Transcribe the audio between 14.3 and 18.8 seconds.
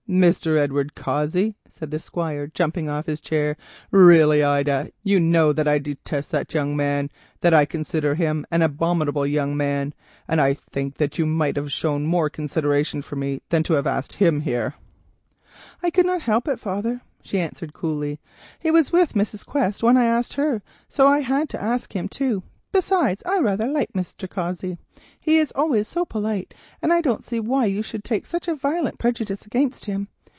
here." "I could not help it, father," she answered coolly. "He